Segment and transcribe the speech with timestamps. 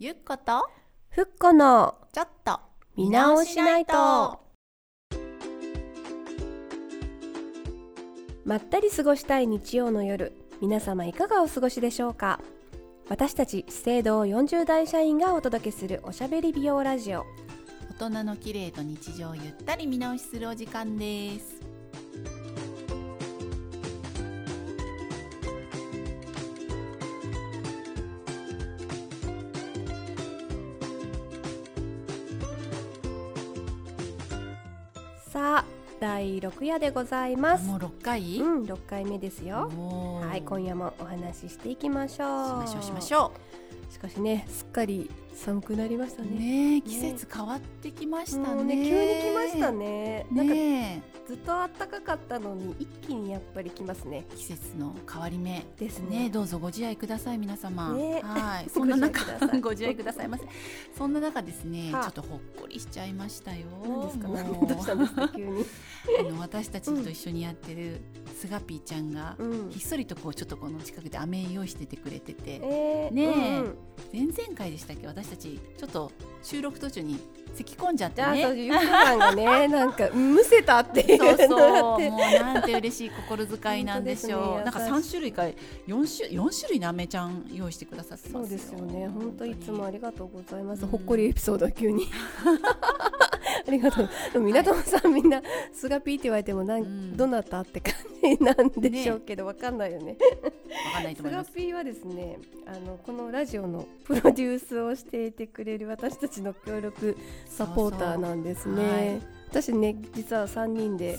[0.00, 0.70] ゆっこと
[1.10, 2.60] ふっこのちょっと
[2.96, 4.38] 見直しないと
[8.44, 10.32] まったり過ごしたい日曜の夜
[10.62, 12.38] 皆様いかがお過ごしでしょうか？
[13.08, 17.26] 私たち資生堂40代社員がお届けするおしゃべり美容ラジオ。
[18.00, 21.57] 大人の綺麗と日常をゆったり見直しするお時間です
[35.32, 35.64] さあ
[36.00, 37.66] 第6夜でございます。
[37.66, 39.70] もう六回、うん6回目ですよ。
[40.22, 42.66] はい今夜もお話ししていきましょう。
[42.66, 43.32] しましょうしましょ
[43.90, 45.10] しかしねすっかり
[45.44, 46.32] 寒くなりましたうね。
[46.32, 48.54] ねえ季節変わってきましたね。
[48.54, 50.26] もうね急に来ましたね。
[50.32, 54.24] なんかねずっと暖かかったのに一気にやっぱり来ますね。
[54.32, 55.64] え季節の変わり目。
[55.78, 56.24] ですね。
[56.24, 58.68] ねどうぞご自愛ください皆様、ねはい。
[58.72, 59.20] そんな中
[59.60, 60.28] ご自愛ください。
[60.28, 60.44] ませ
[60.96, 62.02] そんな中ですね、はあ。
[62.04, 63.66] ちょっとほっこりしちゃいましたよ。
[63.86, 64.28] 何ですか？
[64.28, 64.36] もう。
[64.36, 65.28] 何どうしたんですか？
[65.36, 65.64] 急に。
[66.18, 68.00] あの私たちと一緒にやってる
[68.34, 69.68] スガピーちゃんが、うん。
[69.70, 72.60] ひっそりとこうちょっとこの近くで飴用意しててくれてて。
[72.62, 73.14] えー。
[73.14, 73.26] ねえ。
[73.26, 73.78] うんうん。
[74.12, 75.06] 前々回でしたっけ？
[75.06, 76.10] 私たちちょっと
[76.42, 77.18] 収録途中に
[77.54, 85.44] 咳き込んじゃってねゆきさんがね、 なんかむせたっていうそうそうのもうなんて嬉しい心遣いなんでしょう、ねなんか三種類か
[85.86, 89.08] 四種四種類の飴ちゃん用意してくださってますそうですよね。
[89.08, 90.82] 本当いつもありりがとうございます。
[90.84, 92.06] うんほっこりエピソード急に。
[93.66, 94.08] ありがとう。
[94.32, 95.42] でも港さん、みんな
[95.72, 97.16] スガピーって言われてもなん、うん。
[97.16, 100.16] どなたって感じなんでしょうけどわ、かんないよね。
[100.86, 101.50] わかんないとス思います。
[101.50, 108.76] ガピーはですね、あのこのラジオのプロデュースをしていてくれる私たちの協力サポーターなんですね。
[108.76, 108.96] そうそう。
[108.96, 109.00] は
[109.34, 111.16] い私ね、実は三人で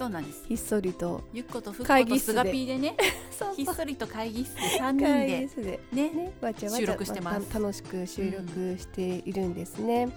[0.48, 2.34] ひっそりと、ゆっことふっ会議室で。
[2.34, 2.96] ことすがピーでね
[3.56, 5.80] ひっそりと会議室で三人会議で。
[5.92, 10.10] ねね、わちゃわちゃま楽しく収録しているんですね。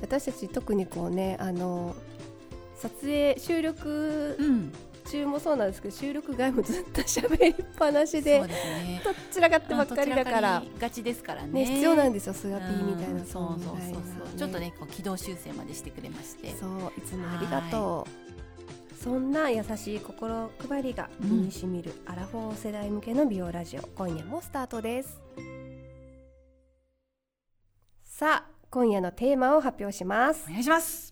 [0.00, 1.94] 私たち特にこうねあの
[2.76, 4.72] 撮影収録うん。
[5.06, 9.00] 中もそうなんですけど収録外もずっと喋りっぱなしでね。
[9.04, 11.52] どちらかってばっかりだからあと散らかりがちですからね。
[11.52, 13.94] ね必要なんですよスガピーみたいなうんそうそうそう
[14.28, 14.38] そう。
[14.38, 16.50] ちょっとねこう軌道修正までしてくれまして。
[16.56, 18.06] そういつもありがと
[19.00, 19.02] う。
[19.02, 25.20] そんな優しい心配りが身にしみるアラフォー世代向けの美容ラジオ、今夜もスタートです。
[28.02, 30.44] さあ今夜のテーマを発表します。
[30.50, 31.10] お願いします。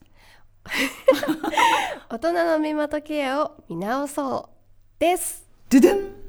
[2.11, 5.49] 大人の目元ケアを見直そうです。
[5.71, 6.24] ドゥドゥン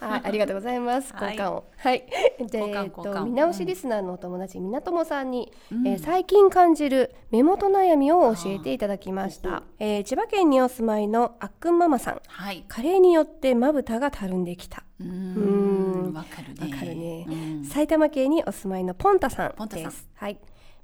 [0.00, 1.12] はい、ありがとうございます。
[1.14, 1.64] はい交換を。
[1.76, 2.04] はい。
[2.50, 9.62] で、えっと見直しリスナーのお友達、みなともさんに、うんえー最近感じる目元悩みを教えていただきました。
[9.78, 12.20] えー千葉県にお住まいのあっくんママさん。
[12.26, 14.84] はい加齢によってまぶたがたるんできた。
[15.00, 20.08] うんんわかるねわかるねうん埼玉県にお住まいのポンタさんです。
[20.14, 20.38] はい。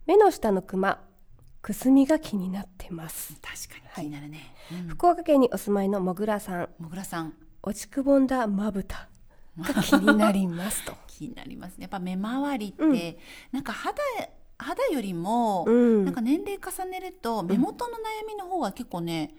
[0.06, 1.00] 目の下のクマ、
[1.62, 3.34] くすみが気になってます。
[3.34, 9.08] 確かに気になるねうん福岡県にお住まいのもぐらさん、もぐらさん落ちくぼんだまぶた。
[9.58, 10.94] が気になりますと。
[11.06, 11.82] 気になりますね。
[11.82, 13.16] やっぱ目周りって、うん。
[13.52, 14.02] なんか肌
[14.58, 16.04] 肌よりも、うん。
[16.04, 19.34] なんか年齢重ねると目元の悩みの方が結構ね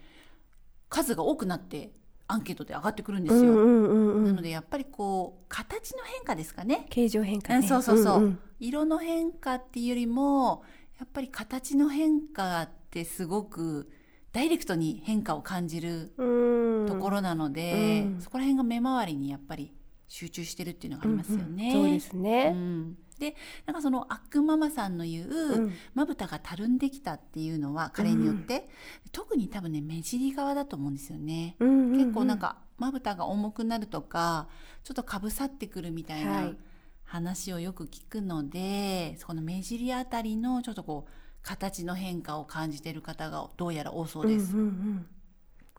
[0.88, 1.92] 数が多くなって
[2.28, 4.24] アンケートで上がってくるんですよ、うんうんうんうん。
[4.24, 6.86] なのでやっぱりこう形の変化ですかね。
[6.90, 7.58] 形状変化ね。
[7.60, 8.38] うんそうそうそう、んん。
[8.60, 10.62] 色の変化っていうよりも
[10.98, 13.90] やっぱり形の変化ってすごく
[14.32, 16.86] ダイレクトに変化を感じるうん。
[16.86, 18.20] ところなので、うん。
[18.20, 19.72] そこら辺が目周りにやっぱり
[20.08, 21.74] 集中してるっていうのがありますよね。
[21.74, 22.50] うんうんそうですうね。
[22.50, 22.96] ん。
[23.18, 25.72] でなんかそのあっくんママさんの言ううん。
[25.94, 28.68] まぶたがたるんできたっていうのは加齢によって、
[29.12, 31.56] 特に多分ね目尻側だと思うんですよね。
[31.60, 31.98] うんうんうん。
[31.98, 34.48] 結構なんかまぶたが重くなるとか
[34.82, 36.56] ちょっとかぶさってくるみたいはない。
[37.04, 41.10] 話をよく聞くので、そこの目尻あたりのちょっとこう
[41.42, 44.56] 形の変化を感じている方がどうやら多そうです。
[44.56, 45.06] うんうんうん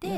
[0.04, 0.10] で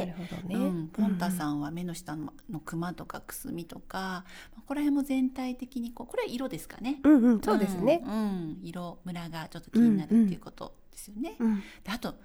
[0.47, 0.55] ね。
[0.55, 1.59] うん、ポンタさん。
[1.59, 6.99] んは目の下ののクマとかくすみとかここら辺も全体的にこうこれは色ですかね。
[7.03, 8.01] うんうんそうですね。
[8.03, 11.35] うん、うん色ムラがちょっと気になるっていうことですよね。
[11.39, 12.15] うんであと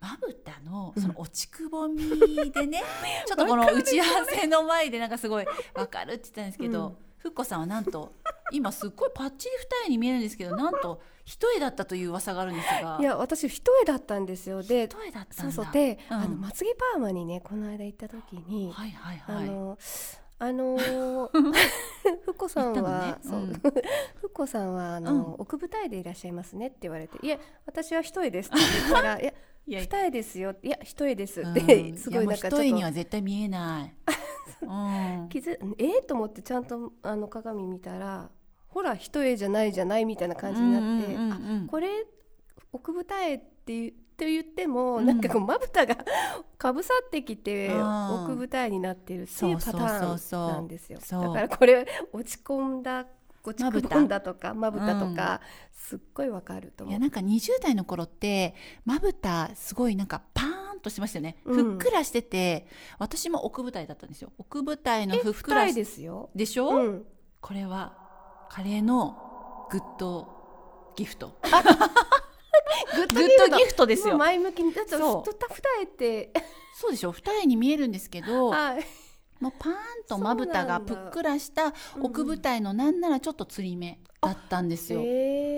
[0.00, 1.98] まぶたのうんその落ちくぼみ
[2.52, 2.82] でね、
[3.26, 8.14] ちょっとこの打ち合わせの前でなんかすごいわかるって言ったんですけど、うんふっこさんはなんと
[8.52, 9.52] 今すっごいパッチリ
[9.84, 12.98] 二重に見えるんですけどなんと一重だったという噂があるんですが。
[13.00, 14.62] いや私一重だったんですよ。
[14.62, 15.48] で、一重だったそんだ。
[15.48, 15.72] うそう。
[15.72, 16.16] で、うん。
[16.16, 19.48] あのまつげパーマにねこの間行った時に、はいはいはい。
[19.48, 19.78] あの
[20.40, 21.28] あのー
[22.24, 23.14] ふっこさんは、のね。
[23.22, 23.40] そう。
[23.40, 25.34] う んふっこさんはあの、うん。
[25.34, 29.24] 奥舞台でいらっしゃいますねって言われて、いや私は一重ですって言ったら、 い
[29.66, 30.54] や二重ですよ。
[30.62, 31.42] いや一重です。
[31.42, 31.50] うん。
[31.50, 33.94] って、すごいなんかちょっと一重には絶対見えない。
[34.62, 35.28] うん。
[35.28, 38.30] 気づえー、と思ってちゃんとあの鏡見たら
[38.68, 41.88] ほら一重じゃないじゃないみたいな感じになって、うんうんうんうんあこれ
[42.72, 45.06] 奥二重って言って言っても、うん。
[45.06, 45.96] なんかこうまぶたが
[46.58, 50.98] かぶさってきて奥二重になってるっていうパターンなんですよ。
[50.98, 53.06] だからこれ落ち込んだ
[53.44, 55.40] 落ちまぶた込んだとかまぶたとか、
[55.72, 56.90] すっごいわかると思う。
[56.90, 58.54] いやなんか20代の頃って
[58.84, 61.64] まぶたすごいなんかパーンとしてましたよね、うん。
[61.64, 62.66] ふっくらしてて
[62.98, 64.32] 私も奥舞台だったんですよ。
[64.36, 66.30] 奥舞台のふっくらしですよ。
[66.34, 67.06] でしょ、うん、
[67.40, 68.07] これは
[68.50, 70.28] カレーのグッド
[70.96, 71.34] ギフト。
[72.94, 73.06] グッ
[73.50, 73.86] ドギフト。
[73.86, 74.16] ですよ。
[74.18, 75.30] 前向きにだってそう。
[75.30, 76.32] 二重って、
[76.74, 77.12] そうでしょ？
[77.12, 78.84] 二重に見えるんですけどはい、
[79.40, 79.76] もうパーン
[80.08, 85.02] とまぶたがぷっくらした奥舞台のなんならちょっとつり目だったんですよ、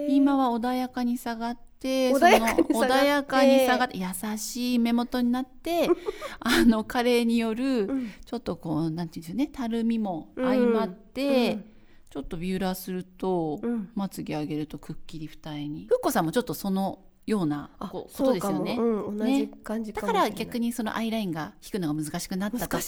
[0.08, 2.74] 今は穏やかに下がって穏やかに下がって。
[2.74, 5.88] その穏やかに下がって優しい目元になって
[6.40, 8.10] あの加齢によるうん。
[8.24, 9.46] ちょっとこうなんていうんですよね？
[9.46, 11.64] たるみも相まって、うん
[12.10, 13.90] ちょっとビューラーすると、うん。
[13.94, 15.86] まつげ上げるとくっきり二重に。
[15.86, 18.74] ふっこさんもちょっとそのようなあこうことですよね。
[18.76, 22.78] そうん、同じ感じだから逆にそのアイラインが引くのが難しくなったとか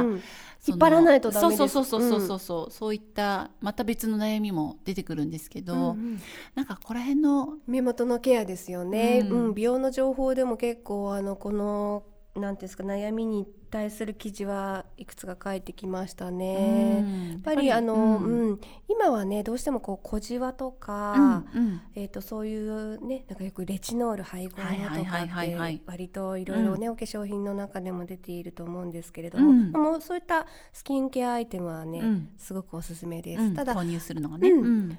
[0.00, 0.22] うん。
[0.66, 1.58] 引っ張らないとダメです。
[1.58, 6.20] そうそうそうそうそうそう、そういったまた別の悩みも出てくるんですけど、うんうん。
[6.54, 12.04] なんかここら辺の目元のケアですよね、ううんん美容の情報でも結構あのこの
[12.36, 17.02] なんていうんですか悩みに対する記事はいくつか書いてきましたね。
[17.02, 17.30] うん。
[17.32, 18.50] やっぱりあの、うん。
[18.50, 18.60] うん。
[18.88, 21.44] 今はねどうしてもこう小じわとか、
[21.94, 29.72] えー、とそういうねなんかよくレチノール配合とかって割といろいろね、お化粧品の中でも出ていると思うんですけれども、うん。
[29.72, 32.28] もうそういったスキンケアアイテムはね、うん。
[32.36, 33.42] すごくおすすめです。
[33.42, 33.54] うん。
[33.54, 34.50] ただ購入するのがね、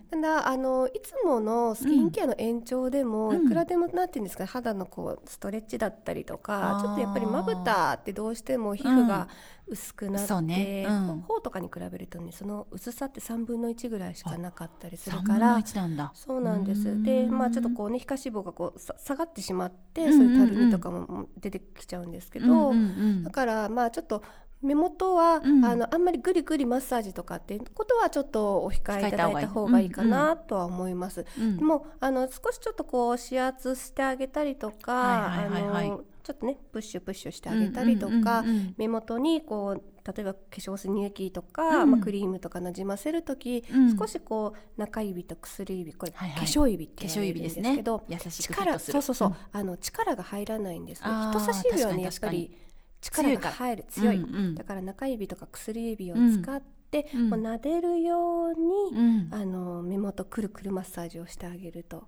[0.09, 3.45] ただあのいつものスキンケアの延長でも、うん。
[3.45, 9.27] いくらでもなんていうんですか肌のこうストレッチだったりとかちょっとやっぱりまぶたってどうしても皮膚が
[9.67, 10.85] 薄くなって、そうね。
[10.87, 11.21] うん。
[11.21, 15.59] 頬とかに比べるとねその薄さって3分の1ぐらいしかなかったりする3分のから。
[15.59, 16.11] 1なんだ。
[16.13, 17.01] そうなんです。
[17.03, 20.37] でまあちょっとこうね皮下脂肪がこうさ下がってしまって、うんうんうん。
[20.37, 22.79] そういうたるみとかも出てきちゃうんですけど、うんうんう
[23.19, 23.23] ん。
[23.23, 24.23] だからまあちょっと
[24.61, 25.65] 目元は、うん。
[25.65, 31.25] あのあんまりグリグリマッサージとかっていうことはちょっとお控えいただいた方がいいかなとは思います。
[31.39, 38.43] うんでもあの少しちょっとこう指圧してあげたりとか、はいはいはいはいあのちょっとねプッシュプッシュしてあげたりとか、
[38.77, 41.91] 目元にこう例えば化粧水乳液とか、うん。
[41.91, 43.97] まあ、クリームとかなじませる時、うん。
[43.97, 46.39] 少しこう中指と薬指これ、はいはい。
[46.39, 48.03] 化粧指って化粧言われるん指ですけど、
[48.41, 49.35] 力そうそうそう、ん。
[49.51, 51.09] あの力が入らないんですね。
[51.31, 52.57] 人差し指はねやっぱり
[53.01, 54.55] 力が入る強い、うんうん。
[54.55, 57.29] だから中指とか薬指を使って、うん。
[57.29, 62.07] こう撫でるように、うんあの目元くるくるマッサージをしてあげると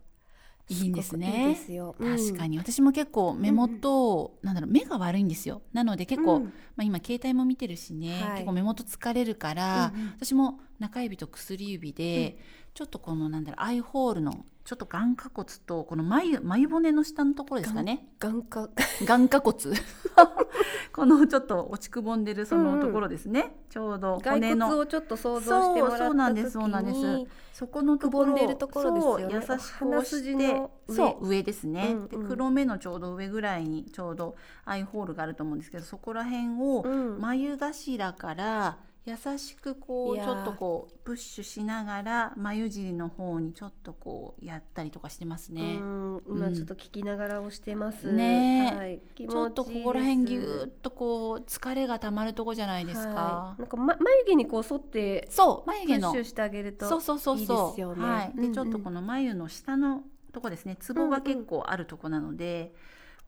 [0.69, 1.27] いいんですね。
[1.27, 2.17] ごくいいですよ、うん。
[2.17, 2.57] 確かに。
[2.57, 5.61] 私も結構目元、なんだろう目が悪いんですよ。
[5.73, 6.43] なので結構、うん。
[6.45, 8.31] まあ、今携帯も見てるしね、はい。
[8.33, 10.07] 結構目元疲れるから、うんうん。
[10.19, 12.37] 私も中指と薬指で、
[12.73, 18.07] ちょっとこのなんだろうアイホールのちょっと眼下骨とこの眉眉骨の下のところですかね。
[18.19, 18.69] 眼科。
[19.05, 19.53] 眼下骨。
[20.93, 24.77] このちょっと落ちくぼんでるそうんうんのところですね、ちょうど骸骨骨の。
[24.79, 26.97] をちょっと想像してもらったそうなんです時そうなんです。
[26.97, 29.45] にそこのところくぼんでるところですよね。
[29.49, 32.07] 優しく押してそう上ですね、うんうん。
[32.07, 37.19] で黒目のちょうど上ぐらいにちょうどアイホールがあると思うんですけどそこら辺をうん。
[37.19, 45.77] 眉頭から優しくこいうちょっとこうプッシュしながら眉尻の方にちょっとこうやったりとかしてますね。
[45.81, 46.21] うん。
[46.25, 48.77] 今ちょっと聞きながら押してます、ねえ。
[48.77, 53.09] はい、気ちょっとここら辺ぎゅっとこう疲れがたまるとこじゃないですか。
[53.13, 53.55] は。
[53.57, 56.11] い、なんか、ま、眉毛にこう沿ってそう眉毛の。
[56.13, 57.69] プッシュしてあげるとそうそうそうそう。
[57.71, 58.01] ですよね。
[58.01, 60.77] はい、でちょっとこのの眉の下のとこですね。
[60.79, 62.79] ツボが結構あるとこなので、これ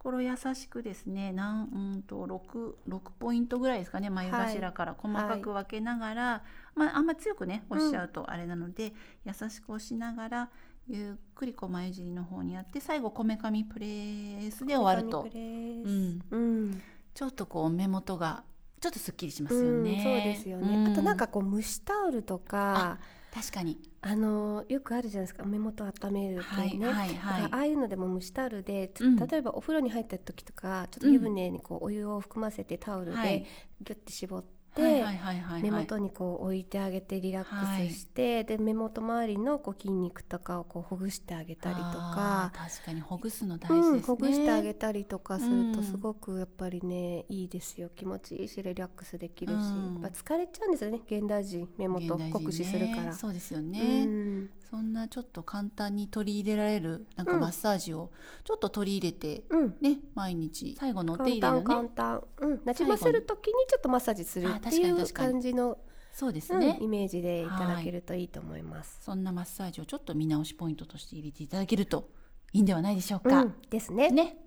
[0.09, 6.43] を優しくですねなんうんと 6, 6ポイントぐらいですかね眉頭から細かく分けながら、
[6.75, 8.93] まあ、あんま強くね押しちゃうとあれなので、
[9.25, 10.49] 優しく押しながら
[10.87, 15.27] ゆっくりこう眉尻の方にやって最後こめかみプレースで終わると。
[15.33, 16.21] うん。
[16.29, 16.81] うん、
[17.13, 18.43] ちょっとこう目元が
[18.79, 20.01] ちょっとすっきりしますうん、よね。
[20.03, 20.91] そうですよね、うん。
[20.91, 22.99] あとなんかこう蒸しタオルとか
[23.35, 25.43] 確かに、あのよくあるじゃないですか。
[25.43, 29.17] 目元温める系ね、はいはいああいうのでも蒸しタオルで、つうん。
[29.17, 33.45] 例えばお風呂に入った時とかちょっと湯船にこうお湯を含ませてタオルではい。
[33.81, 34.45] ギュッて絞っ
[34.81, 42.51] 目元にこう置いてあげてリラックスして、で目元周りのこう筋肉とかをこうほぐしてあげたりとか。
[42.53, 45.75] 確かにほぐすの大事ですね、うん、ほぐしてあげたりとかするうん。
[45.75, 47.89] とすごくやっぱりね、いいですよ。
[47.95, 50.01] 気持ちいいしリラックスできるし、うん。
[50.01, 51.01] やっぱ疲れちゃうんですよね。
[51.05, 53.13] 現代人目元酷使するから。
[53.13, 54.49] そうですようね、ん。
[54.69, 57.39] そんなちょっと簡単に取り入れられるなんかうん。
[57.39, 58.11] マッサージを
[58.43, 59.75] ちょっと取り入れてうん。
[59.81, 65.77] ね、毎日最後のお手簡入れの単簡ね単、うん、なじませる時にちょっとマッサージするあっていう感じの
[66.11, 68.99] そうですうんね、イメージでいただけるといいと思います。
[69.03, 72.09] そんなマッサージをちょっと見直しポイントとして入れていただけると
[72.53, 74.09] いいんではないでしょうか、うんですね。
[74.11, 74.37] ね、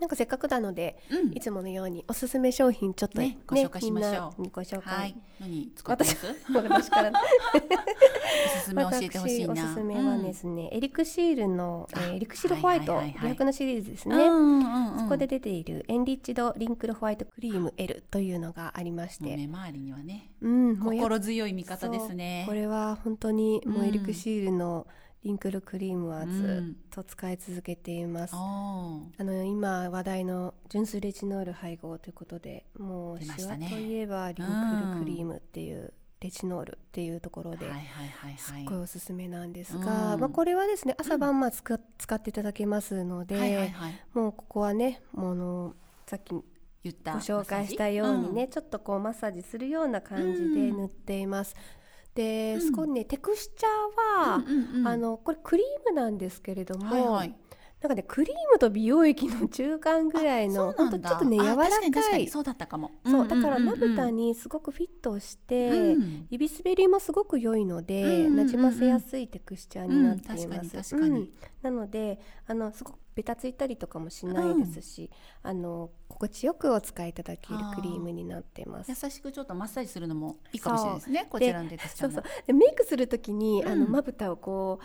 [0.00, 1.32] なんかせっかくなので、うん。
[1.32, 4.12] いつものようにおすすめ商品ちょっとねご紹介しましょう。
[4.12, 5.16] みんなにご紹介、はい。
[5.40, 6.26] 何作ってます？
[6.52, 7.12] 私から。
[8.46, 9.54] おすすめ教えてほしいな。
[9.54, 13.30] 私おすすめはですね、エリクシールの、えーエリクシールホワイトはいはいはいはい。
[13.30, 14.98] 美白のシリーズですね、うんうんうんうん。
[15.00, 22.44] そこで出ているエンリッチドリンクルホワイトクリーム L というのがありまして、もう目周りにはねうんもうや心強い味方ですね。
[22.48, 24.86] これは本当にもううんエリクシールの
[25.24, 29.00] リンクルクリームはうずんっと使い続けています、おー。
[29.18, 37.64] あの今話題の純粋レチノール配合ということでもうシワといえばリンクルクリームっていう、レチノールっていうところで、す
[38.52, 40.20] っはいごいおすすめなんですが、うん。
[40.20, 43.72] まあ、これはですね朝晩まあ使,、使っていただけますので、
[44.12, 45.74] もうここはねもの
[46.06, 46.44] さっきご
[46.82, 51.56] 言った紹介したようにね、ちょっとこうマッサージするような感じで塗っています。
[52.14, 52.60] で、うん。
[52.60, 54.88] そこにねテクスチャーは、うんうんうん。
[54.88, 57.34] あのこれクリームなんですけれども、はいはい
[57.84, 62.92] なんかねクリームと美容液の中間ぐらいのほんとちょっとねあ柔ら確かいそうだったかも。
[63.06, 66.26] そうだからまぶたににすごくフィットして、うん。
[66.30, 68.36] 指滑りもすごく良いので、うんうんうんうん。
[68.36, 70.44] なじませやすいテクスチャーになっています。
[70.44, 71.10] うん確かに確かに。
[71.10, 71.28] うん。
[71.62, 75.10] なのであのすごくベタついたりとかもしないですし、
[75.42, 78.90] あの心地よくお使いいただけるクリームになってます。
[78.90, 82.14] 優しくちょっとマッサージするのもいいかもしれないですねこでちらのテクスチャーも。
[82.14, 82.46] そうそう。
[82.46, 83.80] でメイクするときに、あうん。
[83.80, 84.84] のまぶたをこう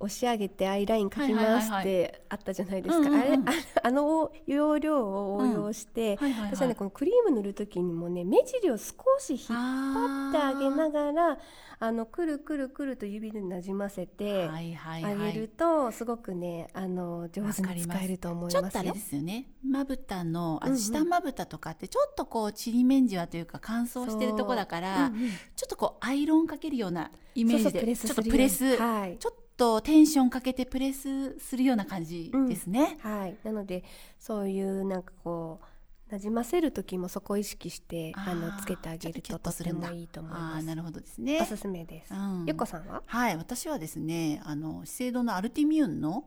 [0.00, 3.38] 押し上げてアイライン描きますってあったじゃないですか、あれあ
[3.82, 6.56] あの要領を応用して、はいはいはい。
[6.56, 11.38] 私はねこのクリーム塗る時にもね目尻を少し引っ張ってあげながら
[11.80, 18.62] あのくるくるくると指でなじませてあはいげるとすごくねあの上手に使えると思いますよ。
[18.62, 18.98] ちょっとあれで。
[18.98, 19.46] すよね。
[19.64, 25.10] まぶたのあ下まぶたとかってちょっとこうちりめんじわというか乾燥してるとこだから、う。
[25.10, 25.30] んうん。
[25.54, 29.16] ちょっとこうアイロンかけるようなイメージでちょっとプレス、はい。
[29.18, 32.96] ちょっとテンションかけてプレスするような感じですね。
[33.02, 33.84] はい、なので
[34.18, 35.60] そういうなんかこ
[36.08, 40.58] うなじませる時もそこを意識してあのつけてあげるとととてもいいと思いあます。
[40.60, 41.44] あなるほどですねお。
[41.44, 42.14] すすめです。
[42.14, 43.02] うんゆっこさんは？
[43.04, 46.24] はい私はですねあの資生堂のアルティミューンの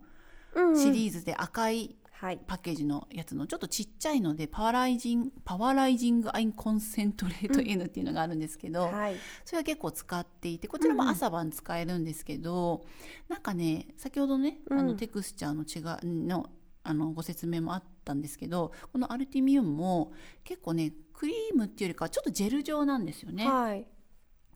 [0.53, 2.39] うんシリーズで赤いはい。
[2.45, 9.15] パッケージのやつのちょっとちっちゃいのでパワーライジングパワーライジングアインコンセントレート N っていうのがあるんですけど、はい。
[9.43, 12.85] それは結構使っていてこちらも朝晩使えるんですけど、
[13.27, 16.47] なんかね先ほどね、あうんのテクスチャーの違いの
[16.83, 20.13] あのご説明もあったんですけどこのアルティミウムも
[20.43, 23.47] 結構ねクリームっていうよりかはちょっとジェル状なんですよね。
[23.47, 23.87] はい。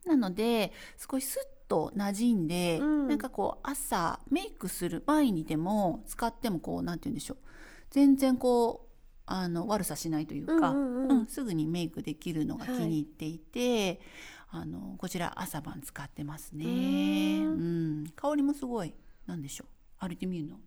[0.05, 3.07] なので少しスッと馴染んで、うん。
[3.07, 7.37] なんかこう朝メイクする前にでも使ってもこうなんて言うんでしょう。
[7.91, 8.89] 全然こう
[9.25, 11.19] あの悪さしないというか、うんうんうん。
[11.19, 14.01] うんすぐにメイクできるのが気に入っていて、
[14.49, 16.65] あのこちら朝晩使ってますね。
[16.65, 18.03] ううん。
[18.03, 18.07] ん。
[18.15, 18.93] 香りもすごい
[19.25, 19.67] なんでしょう。
[19.99, 20.57] アルティミューの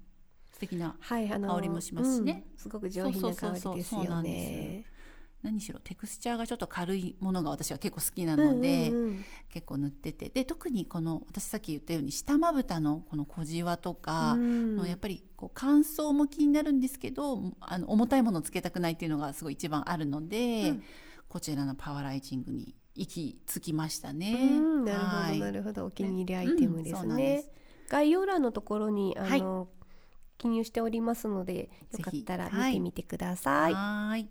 [0.52, 1.20] 素敵な香
[1.60, 2.44] りもしますしね。
[2.52, 2.58] うん。
[2.58, 4.84] すごく上品な香りですそうそうそうそうよなんね。
[5.42, 8.88] 何しろテクスチャーがちょっと軽いものが私は結構好きなので。
[8.90, 9.24] うんうんうん。
[9.50, 10.28] 結構塗ってて。
[10.28, 14.76] で特にこの私さっき言ったように下まぶたのこの小じわとかうん。
[14.76, 20.82] のやっぱりこう乾燥も気になるんですけどあの重たいものをつけたくないっていうのがすごい一番あるので、うん。
[21.28, 24.58] こちらのパワーライジングに行き着きましたうね。
[24.58, 25.38] んなるほはい。
[25.38, 25.84] どなるほど。
[25.86, 27.50] お気に入りアイテムですうんそうなんでねす。
[27.88, 29.40] 概要欄のところにあはい。
[29.40, 29.68] の
[30.36, 33.72] 記入しておりますのでよかったら見てみてください。
[33.72, 34.28] はーい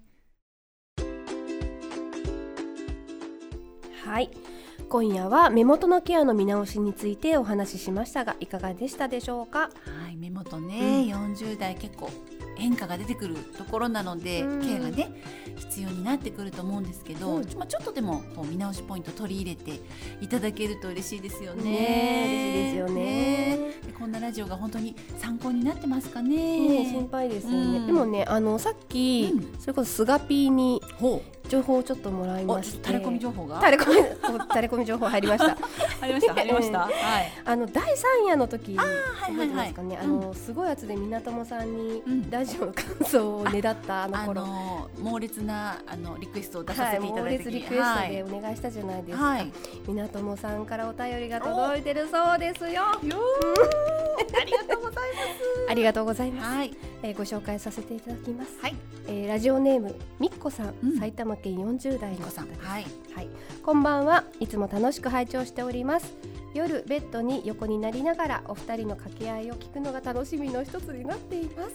[4.08, 4.30] はい。
[4.88, 9.60] 今夜は目元のケアの見直しについてお話ししましたがいかがでしたでしょうか？
[9.60, 9.70] は
[10.10, 12.10] い目元ね、40代結構
[12.56, 14.66] 変化が出てくるところなので、うん。
[14.66, 15.10] ケアがね
[15.58, 17.44] 必要になってくると思うんですけど、うん。
[17.58, 19.82] まあ、ちょっとでもこう見直しポイント取り入れて
[20.22, 21.64] いただけると嬉しいですよね。
[21.64, 23.58] ねえ嬉しいですよね。
[23.88, 26.30] でこんなラジオが本当に参考になってますかね。
[26.30, 26.86] ね。
[26.86, 27.88] 心配ですよね、うん。
[27.88, 29.60] でもねあのさっき、うん。
[29.60, 32.80] それこそスガピーにほ情報をちょっともらいうまして。
[32.80, 33.60] タレコミ情報が？
[33.60, 33.98] タレコミ
[34.36, 35.58] おタレコミ情報入りました。
[36.02, 36.34] 入りました。
[36.36, 36.78] 入りました？
[36.80, 36.84] うん。
[36.86, 36.94] はい。
[37.46, 39.32] あの第三夜の時はいはいはい。
[39.32, 42.30] 覚えてますかね、あのすごいやつで港友さんにうん。
[42.30, 47.50] ラジオの感想をねだったあのあ頃、の猛烈なあのリクエストを出さはい、せていた猛だいた時。
[47.52, 49.38] 烈リクエストでお願いしたじゃないですか、はい。
[49.40, 49.52] はい
[49.88, 52.70] 港友さんからお便りが届いてるそうですよ。
[52.72, 55.08] よーありがとうござい
[55.70, 56.46] ありがとうございます。
[56.46, 56.78] ます、はい。
[57.04, 58.76] えーご紹介させていただきます、はい。
[59.08, 61.00] えーラジオネームみっこさん、うん。
[61.00, 62.48] 埼玉県40代みこさん。
[62.50, 62.86] の方ですはい。
[63.14, 63.30] はい、
[63.64, 66.16] こんばんはいつも楽しく拝聴しております。
[66.54, 71.74] 夜ベッドに横になりながらお二人の掛け合いを聞くのが楽しみの一つになっています。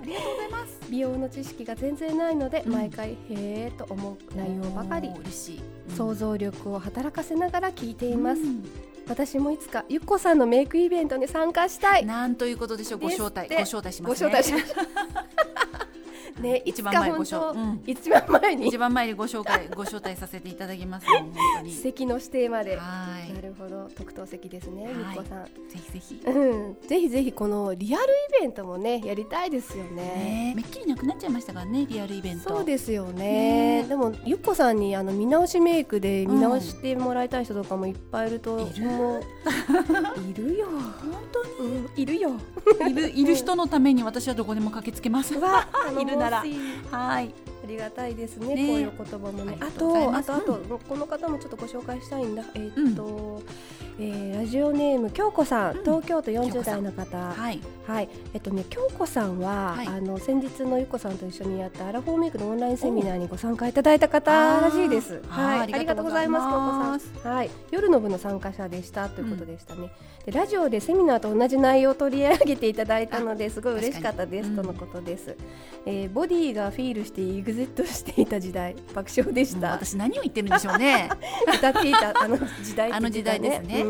[0.00, 0.78] ありがとうございます。
[0.90, 2.72] 美容の知識が全然ないので、うん。
[2.72, 5.08] 毎回へえと思う内容ばかり。
[5.08, 5.60] 嬉しい、
[5.96, 8.64] 想像力を働かせながら聞いています、うん
[9.08, 12.06] 私もいつかゆっこさんのメイクイベントに参加したい。
[12.06, 14.30] なんということでしょうご招待ご招待しまごすね。
[14.30, 16.40] 招待します。
[16.40, 17.82] ねい 一番前ご招当、うん。
[17.86, 18.68] 一番前に。
[18.68, 21.72] 一番前にご紹介ご招待させていただきますよ本当に。
[21.74, 22.76] 席の指定まで。
[22.76, 23.88] はいなるほど。
[23.96, 24.94] 特等席ですね、はい。
[24.94, 25.44] ゆっこさん。
[25.44, 26.22] ぜひぜひ。
[26.24, 30.02] うん、ぜひぜひこのリアルイベントもねやりたいですよね。
[30.02, 30.52] ね。
[30.56, 32.50] めっきりなくなっちゃいましたからねリアルイベント。
[32.50, 33.82] そうですよね。
[33.82, 33.88] ね。
[33.88, 38.86] でもゆっこさんにあの見直しメイクで見直してもらいたい人とかもいっぱいいると、いる。
[38.86, 39.22] もう
[40.30, 40.82] いるよ、本
[41.32, 41.70] 当に？
[41.70, 42.30] うん、いるよ。
[42.88, 45.34] いるいる人のために私はどこでも駆けつけます。
[46.00, 46.44] いるなら。
[46.90, 47.34] はい。
[47.64, 48.66] ありがたいですねね。
[48.66, 49.56] こういう言葉もね。
[49.58, 52.44] あとあとあと、この方もちょっとご紹介したいんだ。
[52.54, 53.42] えーっと、
[53.98, 57.60] えーラジオネーム京子さん、うん東京都40京子さん代の方はい。
[57.86, 65.22] はい、えっとね、京子さんは、はいあの先日のゆっこさんと一緒にやったアラフォーメイクのオンラインセミナーにご参加いただいた方らしいです。
[65.28, 67.34] はい、ありがとうございます京子さん。
[67.36, 69.90] はい、夜の部の参加者でしたということでしたね。
[70.24, 75.36] で、ラジオでセミナーと同じ内容を取り上げていただいたので、すごい嬉しかったですとのことです。
[75.86, 79.72] えーボディがフィールしてエグゼットしていた時代、爆笑でした。
[79.72, 81.10] 私何を言ってるんでしょうね。
[81.58, 83.83] 歌っていたあの時代ってあの時代ですね。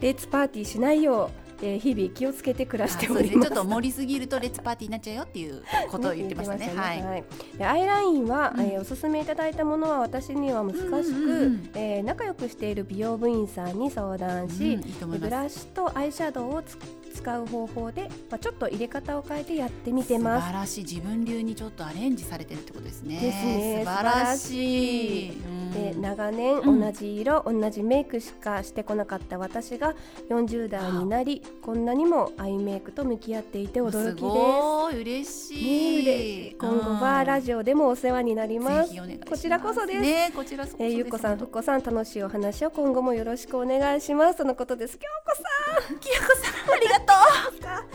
[0.00, 3.10] レッツパーティーしないよう、えー日々気をつけて暮らして。
[3.10, 3.64] おりますちょっ。
[3.64, 6.72] と盛りすぎるとレッツパーティーになっちゃうよっていうことを言ってましたね。
[6.74, 7.02] はい。
[7.02, 7.24] はい、
[7.56, 14.78] でアイラインは、うんえーおすすめいただいたものは私には難しく、うんうんうんえー仲良くしている美容部員さんに相談うんし、いい。
[15.04, 16.76] ブラシとアイシャドウをつ
[17.14, 23.20] 使う方法で、まあ、ちょっと入れ方を変えてやってみてます素晴らしい自分流にちょっとアレンジされてるってことですね。
[23.20, 25.32] ですね素晴らしい。
[25.74, 29.94] うんで長年うん同じ色、同じメイクしかしてこなかった私が
[30.28, 36.04] 40代になりこんなにもアイメイクと向き合っていて驚きです嬉しい。
[36.04, 39.30] ね嬉しい今後はラジジオでもお世話になりますぜひお願いします。
[39.30, 40.64] こちらこそですね、こちら。
[40.64, 44.38] えーゆっこさん、ふっこさん、楽しいお話を今後もよろしくお願いします。
[44.38, 44.98] とのことです。
[44.98, 47.06] 京子さん、きよこさん、ありがとう。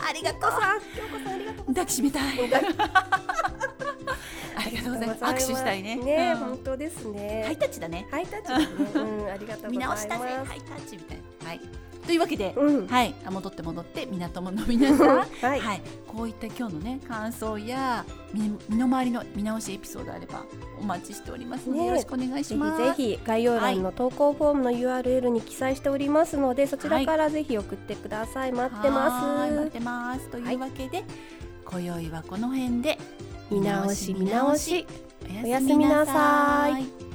[0.08, 0.40] ありがとう。
[0.42, 2.22] さん、京子さん、ありがとう抱きしめたい。
[4.56, 5.24] ありがとうございます。
[5.24, 5.96] 握手したいね。
[5.96, 7.44] ね、うん本当ですね。
[7.46, 8.06] ハイタッチだね。
[8.10, 8.90] ハイタッチね。
[8.94, 9.68] うん、ありがとうございます。
[9.68, 10.28] 見直したぜ。
[10.44, 11.48] ハイタッチみたいな。
[11.48, 11.60] はい。
[12.06, 15.62] というわけで、うん、はい、あ戻って戻って港の皆さん、は はいい、
[16.06, 20.44] こういった今日のね感想や身身の回りの見直しエピソードあれば
[20.80, 22.94] お待ちしておりますので、ねよろしくお願いしぜます。
[22.94, 28.52] ひぜひ概要欄の投稿フォームの URL に記載しておりますので、そちらからぜひ送ってください。
[28.52, 29.70] 待ってます待っ。
[29.70, 30.28] てます。
[30.30, 31.04] というわけで、
[31.64, 32.98] 今宵はこの辺で
[33.50, 34.86] 見直し見直し。
[35.42, 37.09] おやすみなさい。